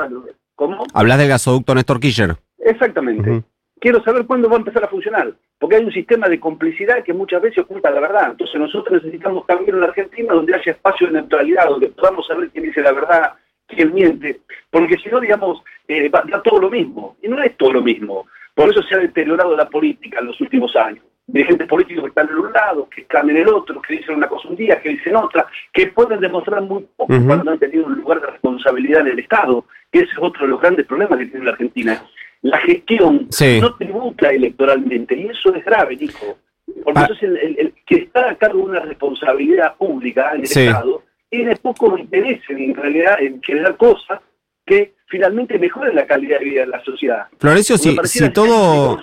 ¿Cómo? 0.55 0.83
¿Hablas 0.95 1.19
del 1.19 1.29
gasoducto 1.29 1.75
Néstor 1.75 1.99
Kirchner? 1.99 2.35
Exactamente. 2.57 3.43
Quiero 3.79 4.03
saber 4.03 4.25
cuándo 4.25 4.49
va 4.49 4.55
a 4.55 4.57
empezar 4.57 4.83
a 4.83 4.87
funcionar, 4.87 5.31
porque 5.59 5.75
hay 5.75 5.83
un 5.85 5.93
sistema 5.93 6.27
de 6.27 6.39
complicidad 6.39 7.03
que 7.03 7.13
muchas 7.13 7.43
veces 7.43 7.59
oculta 7.59 7.91
la 7.91 7.99
verdad. 7.99 8.31
Entonces 8.31 8.59
nosotros 8.59 9.03
necesitamos 9.03 9.45
cambiar 9.45 9.75
en 9.75 9.81
la 9.81 9.87
Argentina 9.89 10.33
donde 10.33 10.55
haya 10.55 10.71
espacio 10.71 11.05
de 11.05 11.13
neutralidad, 11.13 11.69
donde 11.69 11.89
podamos 11.89 12.25
saber 12.25 12.49
quién 12.49 12.63
dice 12.63 12.81
la 12.81 12.93
verdad, 12.93 13.33
quién 13.67 13.93
miente, 13.93 14.39
porque 14.71 14.97
si 14.97 15.09
no, 15.09 15.19
digamos, 15.19 15.61
eh, 15.87 16.09
va, 16.09 16.23
todo 16.41 16.61
lo 16.61 16.71
mismo. 16.71 17.15
Y 17.21 17.27
no 17.27 17.39
es 17.43 17.55
todo 17.57 17.73
lo 17.73 17.83
mismo. 17.83 18.25
Por 18.55 18.71
eso 18.71 18.81
se 18.81 18.95
ha 18.95 18.97
deteriorado 18.97 19.55
la 19.55 19.69
política 19.69 20.19
en 20.19 20.25
los 20.25 20.41
últimos 20.41 20.75
años. 20.75 21.05
Dirigentes 21.25 21.67
políticos 21.67 22.03
que 22.03 22.09
están 22.09 22.29
en 22.29 22.35
un 22.35 22.51
lado, 22.51 22.89
que 22.89 23.01
están 23.01 23.29
en 23.29 23.37
el 23.37 23.47
otro, 23.47 23.81
que 23.81 23.95
dicen 23.95 24.15
una 24.15 24.27
cosa 24.27 24.49
un 24.49 24.55
día, 24.57 24.81
que 24.81 24.89
dicen 24.89 25.15
otra, 25.15 25.47
que 25.71 25.87
pueden 25.87 26.19
demostrar 26.19 26.61
muy 26.61 26.85
poco 26.97 27.13
cuando 27.25 27.51
han 27.51 27.59
tenido 27.59 27.85
un 27.85 27.95
lugar 27.95 28.19
de 28.19 28.27
responsabilidad 28.27 29.01
en 29.01 29.07
el 29.07 29.19
Estado, 29.19 29.65
que 29.91 29.99
ese 29.99 30.11
es 30.11 30.17
otro 30.19 30.43
de 30.45 30.49
los 30.49 30.61
grandes 30.61 30.85
problemas 30.85 31.17
que 31.19 31.27
tiene 31.27 31.45
la 31.45 31.51
Argentina 31.51 32.03
la 32.43 32.57
gestión 32.59 33.29
no 33.61 33.75
tributa 33.75 34.29
electoralmente, 34.29 35.15
y 35.15 35.27
eso 35.27 35.55
es 35.55 35.65
grave, 35.65 35.95
Nico. 35.95 36.37
Porque 36.83 36.99
ah. 36.99 37.07
entonces 37.09 37.39
el, 37.57 37.73
que 37.85 37.95
está 37.95 38.29
a 38.29 38.35
cargo 38.35 38.59
de 38.59 38.65
una 38.65 38.79
responsabilidad 38.81 39.75
pública 39.77 40.31
en 40.31 40.39
el 40.39 40.43
Estado 40.43 41.03
tiene 41.29 41.55
poco 41.55 41.97
interés 41.97 42.41
en 42.49 42.75
realidad 42.75 43.21
en 43.21 43.41
generar 43.41 43.77
cosas 43.77 44.19
que 44.65 44.93
finalmente 45.07 45.57
mejoren 45.57 45.95
la 45.95 46.05
calidad 46.05 46.39
de 46.39 46.45
vida 46.45 46.61
de 46.61 46.67
la 46.67 46.83
sociedad. 46.83 47.27
Florencio, 47.39 47.77
si, 47.77 47.95
si 48.03 48.29
todo... 48.31 48.99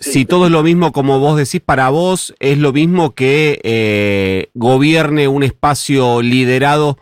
Si 0.00 0.24
todo 0.24 0.46
es 0.46 0.50
lo 0.50 0.62
mismo, 0.62 0.92
como 0.92 1.20
vos 1.20 1.36
decís, 1.36 1.60
para 1.60 1.90
vos 1.90 2.34
es 2.40 2.56
lo 2.56 2.72
mismo 2.72 3.14
que 3.14 3.60
eh, 3.62 4.48
gobierne 4.54 5.28
un 5.28 5.42
espacio 5.42 6.22
liderado 6.22 6.96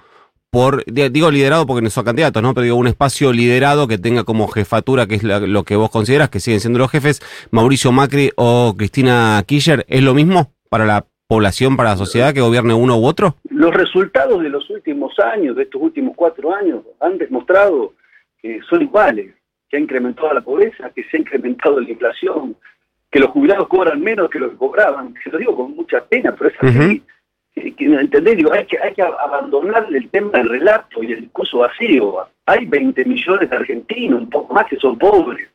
por, 0.51 0.85
digo 0.85 1.31
liderado 1.31 1.65
porque 1.65 1.83
no 1.83 1.91
son 1.91 2.05
candidatos, 2.05 2.43
¿no? 2.43 2.55
Pero 2.55 2.65
digo 2.65 2.77
un 2.77 2.89
espacio 2.89 3.33
liderado 3.33 3.87
que 3.87 3.99
tenga 3.99 4.25
como 4.25 4.49
jefatura, 4.49 5.07
que 5.07 5.15
es 5.15 5.23
lo 5.23 5.63
que 5.63 5.77
vos 5.77 5.91
consideras 5.91 6.29
que 6.29 6.41
siguen 6.41 6.59
siendo 6.59 6.81
los 6.81 6.91
jefes, 6.91 7.21
Mauricio 7.53 7.93
Macri 7.93 8.33
o 8.35 8.75
Cristina 8.77 9.41
Kirchner, 9.47 9.85
¿es 9.89 10.03
lo 10.03 10.13
mismo 10.13 10.53
para 10.69 10.85
la 10.85 11.07
población, 11.29 11.77
para 11.77 11.91
la 11.91 11.97
sociedad 11.97 12.35
que 12.35 12.41
gobierne 12.41 12.75
uno 12.75 12.99
u 12.99 13.07
otro? 13.07 13.37
Los 13.49 13.73
resultados 13.75 14.43
de 14.43 14.49
los 14.49 14.69
últimos 14.71 15.17
años, 15.21 15.55
de 15.55 15.63
estos 15.63 15.81
últimos 15.81 16.17
cuatro 16.17 16.53
años, 16.53 16.81
han 16.99 17.17
demostrado 17.17 17.93
que 18.43 18.59
son 18.69 18.83
iguales, 18.83 19.35
que 19.69 19.77
ha 19.77 19.81
incrementado 19.81 20.35
la 20.35 20.41
pobreza, 20.41 20.91
que 20.91 21.05
se 21.05 21.17
ha 21.17 21.21
incrementado 21.21 21.79
la 21.79 21.91
inflación, 21.91 22.57
que 23.11 23.21
los 23.21 23.31
jubilados 23.31 23.69
cobran 23.69 24.01
menos 24.01 24.29
que 24.31 24.39
lo 24.39 24.51
que 24.51 24.57
cobraban. 24.57 25.15
Se 25.25 25.31
lo 25.31 25.39
digo 25.39 25.57
con 25.57 25.75
mucha 25.75 26.05
pena, 26.05 26.35
pero 26.37 26.51
es 26.51 26.57
así 26.61 27.03
que, 27.77 28.21
Digo, 28.37 28.53
hay 28.53 28.67
que, 28.67 28.79
hay 28.79 28.95
que 28.95 29.03
abandonar 29.03 29.87
el 29.93 30.09
tema 30.11 30.39
del 30.39 30.49
relato 30.49 31.03
y 31.03 31.13
el 31.13 31.23
discurso 31.23 31.59
vacío. 31.59 32.27
Hay 32.47 32.67
20 32.67 33.05
millones 33.05 33.51
de 33.51 33.57
argentinos, 33.57 34.23
un 34.23 34.31
poco 34.31 34.55
más 34.55 34.67
que 34.67 34.77
son 34.77 34.99
pobres. 34.99 35.49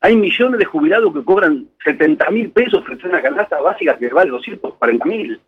Hay 0.00 0.16
millones 0.16 0.58
de 0.58 0.64
jubilados 0.64 1.12
que 1.12 1.24
cobran 1.24 1.66
70 1.84 2.30
mil 2.30 2.50
pesos 2.50 2.84
frente 2.84 3.06
a 3.06 3.10
una 3.10 3.22
canasta 3.22 3.60
básica 3.60 3.98
que 3.98 4.08
vale 4.08 4.30
240 4.30 5.04
mil. 5.04 5.40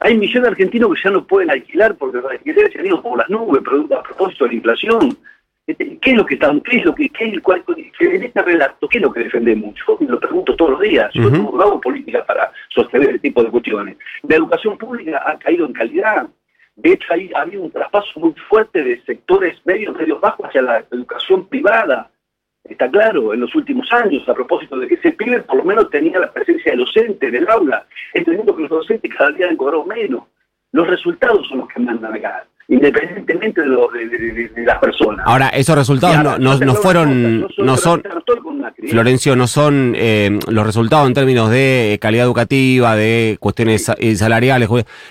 Hay 0.00 0.16
millones 0.16 0.42
de 0.42 0.48
argentinos 0.48 0.94
que 0.94 1.02
ya 1.02 1.10
no 1.10 1.26
pueden 1.26 1.50
alquilar 1.50 1.96
porque 1.96 2.18
los 2.18 2.30
alquileres 2.30 2.72
se 2.72 2.78
han 2.78 2.86
ido 2.86 3.02
por 3.02 3.18
las 3.18 3.28
nubes 3.28 3.60
a 3.60 4.02
propósito 4.02 4.44
de 4.44 4.50
la 4.50 4.56
inflación. 4.56 5.18
¿Qué 5.76 6.12
es 6.12 6.16
lo 6.16 6.24
que 6.24 6.34
están, 6.34 6.62
qué 6.62 6.78
es 6.78 6.84
lo 6.86 6.94
que, 6.94 7.10
qué 7.10 7.26
es 7.26 7.32
el 7.34 7.42
cual, 7.42 7.62
en 8.00 8.22
este 8.22 8.42
relato, 8.42 8.88
qué 8.88 8.96
es 8.96 9.02
lo 9.02 9.12
que 9.12 9.24
defendemos? 9.24 9.74
Yo 9.86 9.98
me 10.00 10.06
lo 10.06 10.18
pregunto 10.18 10.56
todos 10.56 10.70
los 10.70 10.80
días. 10.80 11.10
Yo 11.12 11.28
no 11.28 11.60
hago 11.60 11.78
política 11.78 12.24
para 12.24 12.50
sostener 12.70 13.08
este 13.08 13.28
tipo 13.28 13.44
de 13.44 13.50
cuestiones. 13.50 13.98
La 14.22 14.36
educación 14.36 14.78
pública 14.78 15.22
ha 15.26 15.38
caído 15.38 15.66
en 15.66 15.74
calidad. 15.74 16.26
De 16.74 16.92
hecho, 16.92 17.12
hay, 17.12 17.30
ha 17.34 17.42
habido 17.42 17.62
un 17.64 17.70
traspaso 17.70 18.18
muy 18.18 18.32
fuerte 18.48 18.82
de 18.82 19.02
sectores 19.02 19.58
medios, 19.66 19.94
medios 19.94 20.18
bajos 20.22 20.46
hacia 20.46 20.62
la 20.62 20.84
educación 20.90 21.46
privada. 21.46 22.10
Está 22.64 22.90
claro, 22.90 23.34
en 23.34 23.40
los 23.40 23.54
últimos 23.54 23.92
años, 23.92 24.26
a 24.26 24.34
propósito 24.34 24.78
de 24.78 24.88
que 24.88 24.94
ese 24.94 25.12
pibe 25.12 25.42
por 25.42 25.56
lo 25.56 25.64
menos 25.64 25.90
tenía 25.90 26.18
la 26.18 26.32
presencia 26.32 26.72
de 26.72 26.78
docente 26.78 27.30
del 27.30 27.48
aula, 27.48 27.86
entendiendo 28.14 28.56
que 28.56 28.62
los 28.62 28.70
docentes 28.70 29.14
cada 29.14 29.32
día 29.32 29.48
han 29.48 29.56
cobrado 29.56 29.84
menos. 29.84 30.22
Los 30.72 30.86
resultados 30.86 31.46
son 31.46 31.58
los 31.58 31.68
que 31.68 31.80
mandan 31.80 32.14
acá 32.14 32.46
independientemente 32.70 33.62
de, 33.62 34.50
de, 34.54 34.62
las 34.62 34.78
personas. 34.78 35.24
Ahora, 35.26 35.48
esos 35.48 35.74
resultados 35.74 36.38
no, 36.38 36.58
no, 36.58 36.74
fueron, 36.74 37.48
no, 37.56 37.76
son, 37.78 38.02
Florencio, 38.90 39.34
no 39.36 39.46
son 39.46 39.94
eh, 39.96 40.38
los 40.48 40.66
resultados 40.66 41.06
en 41.06 41.14
términos 41.14 41.48
de 41.48 41.98
calidad 41.98 42.26
educativa, 42.26 42.94
de 42.94 43.38
cuestiones 43.40 43.90
eh, 43.96 44.16
salariales, 44.16 44.68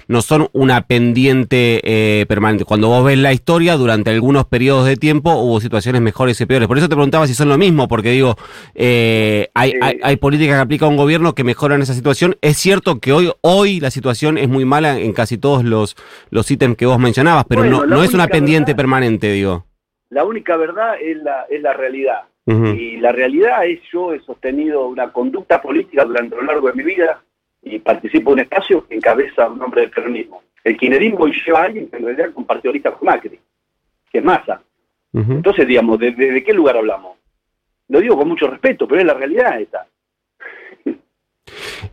no 0.08 0.22
son 0.22 0.50
una 0.54 0.82
pendiente 0.82 1.82
eh, 1.84 2.28
permanente. 2.28 2.64
Cuando 2.64 2.90
vos 2.90 3.04
ves 3.04 3.18
la 3.18 3.34
historia, 3.34 3.76
durante 3.76 4.12
algunos 4.12 4.46
periodos 4.46 4.86
de 4.86 4.96
tiempo 4.96 5.34
hubo 5.34 5.60
situaciones 5.60 6.00
mejores 6.04 6.40
y 6.40 6.46
peores. 6.46 6.68
Por 6.68 6.78
eso 6.78 6.88
te 6.88 6.96
preguntaba 6.96 7.26
si 7.26 7.34
son 7.34 7.50
lo 7.50 7.58
mismo, 7.58 7.88
porque 7.88 8.12
digo, 8.12 8.36
hay, 8.76 9.74
hay, 9.82 10.00
hay 10.04 10.16
políticas 10.18 10.58
que 10.58 10.62
aplica 10.62 10.86
un 10.86 10.96
gobierno 10.96 11.34
que 11.34 11.44
mejoran 11.44 11.82
esa 11.82 11.96
situación. 11.96 12.38
Es 12.42 12.58
cierto 12.58 13.00
que 13.00 13.14
hoy, 13.14 13.32
hoy 13.42 13.80
la 13.80 13.90
situación 13.90 14.38
es 14.38 14.48
muy 14.48 14.64
mala 14.64 15.00
en 15.00 15.12
casi 15.14 15.40
todos 15.40 15.64
los, 15.64 15.96
los 16.30 16.52
ítems 16.52 16.78
que 16.78 16.86
vos 16.86 17.00
mencionabas, 17.00 17.47
pero 17.48 17.64
no, 17.66 17.86
no 17.86 18.04
es 18.04 18.14
una 18.14 18.28
pendiente 18.28 18.76
permanente, 18.76 19.32
digo. 19.32 19.66
La 20.10 20.24
única 20.24 20.56
verdad 20.58 20.96
es 21.02 21.18
la, 21.18 21.46
es 21.50 21.62
la 21.62 21.74
realidad. 21.74 22.24
Y 22.50 22.96
la 22.98 23.12
realidad 23.12 23.66
es 23.66 23.82
yo 23.92 24.14
he 24.14 24.22
sostenido 24.22 24.88
una 24.88 25.12
conducta 25.12 25.62
política 25.62 26.06
durante 26.06 26.38
lo 26.38 26.44
largo 26.44 26.68
de 26.70 26.76
mi 26.76 26.84
vida 26.84 27.22
y 27.62 27.78
participo 27.80 28.30
en 28.30 28.34
un 28.36 28.40
espacio 28.40 28.88
que 28.88 28.96
encabeza 28.96 29.50
un 29.50 29.62
hombre 29.62 29.82
del 29.82 29.90
peronismo. 29.90 30.44
El 30.64 30.78
kirchnerismo 30.78 31.28
lleva 31.28 31.60
a 31.60 31.64
alguien 31.66 31.90
que 31.90 31.98
en 31.98 32.06
realidad 32.06 32.32
compartió 32.34 32.72
lista 32.72 32.94
con 32.94 33.06
Macri, 33.06 33.38
que 34.10 34.18
es 34.18 34.24
Massa. 34.24 34.62
Entonces, 35.14 35.68
digamos, 35.68 36.00
¿de, 36.00 36.12
¿de, 36.12 36.44
qué 36.44 36.54
lugar 36.54 36.78
hablamos? 36.78 37.18
Lo 37.90 38.00
digo 38.00 38.16
con 38.16 38.28
mucho 38.28 38.48
respeto, 38.48 38.88
pero 38.88 39.02
es 39.02 39.08
la 39.08 39.16
realidad 39.16 39.60
esta. 39.60 39.86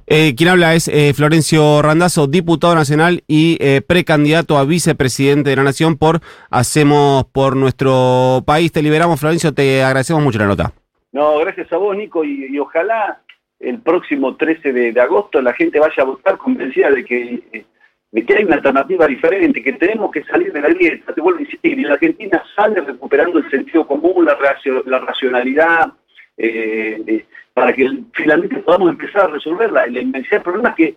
Eh, 0.06 0.34
quien 0.36 0.50
habla 0.50 0.74
es 0.74 0.88
eh, 0.88 1.12
Florencio 1.14 1.80
Randazzo, 1.80 2.26
diputado 2.26 2.74
nacional 2.74 3.22
y 3.26 3.56
eh, 3.60 3.80
precandidato 3.80 4.58
a 4.58 4.64
vicepresidente 4.64 5.50
de 5.50 5.56
la 5.56 5.62
Nación 5.62 5.96
por 5.96 6.20
Hacemos 6.50 7.24
por 7.24 7.56
nuestro 7.56 8.42
país. 8.46 8.70
Te 8.70 8.82
liberamos, 8.82 9.18
Florencio, 9.18 9.52
te 9.52 9.82
agradecemos 9.82 10.22
mucho 10.22 10.38
la 10.38 10.46
nota. 10.46 10.72
No, 11.12 11.38
gracias 11.38 11.72
a 11.72 11.76
vos, 11.76 11.96
Nico, 11.96 12.24
y, 12.24 12.58
ojalá 12.58 13.20
el 13.60 13.80
próximo 13.80 14.36
13 14.36 14.72
de, 14.72 15.00
agosto 15.00 15.40
la 15.40 15.54
gente 15.54 15.78
vaya 15.78 16.02
a 16.02 16.06
votar 16.06 16.36
convencida 16.36 16.90
de 16.90 17.04
que, 17.04 17.64
de 18.10 18.34
hay 18.36 18.44
una 18.44 18.56
alternativa 18.56 19.06
diferente, 19.06 19.62
que 19.62 19.72
tenemos 19.72 20.10
que 20.10 20.24
salir 20.24 20.52
de 20.52 20.60
la 20.60 20.68
grieta. 20.68 21.14
Te 21.14 21.20
vuelvo 21.20 21.38
a 21.38 21.42
insistir, 21.42 21.78
y 21.78 21.84
la 21.84 21.94
Argentina 21.94 22.42
sale 22.54 22.80
recuperando 22.80 23.38
el 23.38 23.50
sentido 23.50 23.86
común, 23.86 24.26
la, 24.26 24.36
la 24.86 24.98
racionalidad, 24.98 25.92
eh, 26.36 27.24
para 27.54 27.72
que 27.72 27.88
finalmente 28.12 28.56
podamos 28.56 28.90
empezar 28.90 29.22
a 29.22 29.26
resolver 29.28 29.70
la, 29.70 29.86
inmensidad 29.86 30.38
de 30.38 30.44
problemas 30.44 30.74
que 30.74 30.96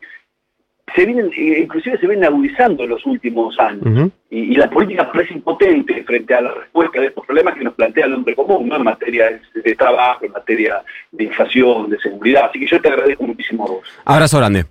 se 0.96 1.06
vienen, 1.06 1.32
eh, 1.38 1.60
inclusive 1.62 2.00
se 2.00 2.08
vienen 2.08 2.26
agudizando 2.26 2.84
en 2.84 2.90
los 2.90 3.06
últimos 3.06 3.58
años. 3.60 4.12
y, 4.30 4.56
la 4.56 4.70
política 4.70 5.12
parece 5.12 5.36
impotente 5.36 6.04
frente 6.04 6.34
a 6.34 6.42
la 6.42 6.54
respuesta 6.54 7.00
de 7.00 7.08
estos 7.08 7.26
problemas 7.26 7.56
que 7.56 7.64
nos 7.64 7.76
plantea 7.76 8.06
el 8.06 8.16
hombre 8.16 8.36
común, 8.36 8.72
en 8.74 8.84
materia 8.84 9.40
de, 9.54 9.76
trabajo, 9.76 10.26
en 10.26 10.32
materia 10.32 10.82
de 11.12 11.26
inflación, 11.26 11.90
de 11.90 12.00
seguridad. 12.00 12.46
Así 12.50 12.60
que 12.60 12.68
yo 12.68 12.82
te 12.82 12.88
agradezco 12.88 13.24
muchísimo 13.24 13.66
a 13.66 13.68
vos. 13.68 13.84
Abrazo 14.06 14.38
grande. 14.38 14.66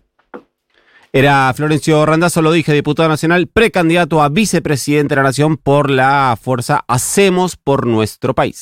Era 1.13 1.53
Florencio 1.55 2.05
Randazzo, 2.05 2.43
lo 2.43 2.53
dije, 2.53 2.75
diputado 2.75 3.09
nacional, 3.09 3.47
precandidato 3.47 4.23
a 4.23 4.29
vicepresidente 4.29 5.15
de 5.15 5.17
la 5.17 5.29
Nación 5.29 5.57
por 5.57 5.89
la 5.89 6.37
fuerza 6.39 6.85
Hacemos 6.89 7.57
por 7.57 7.87
nuestro 7.87 8.35
país. 8.35 8.59